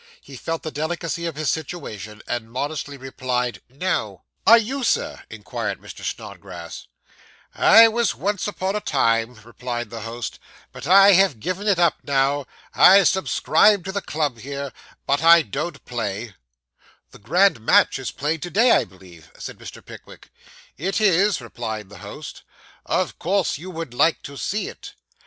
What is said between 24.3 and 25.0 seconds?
see it.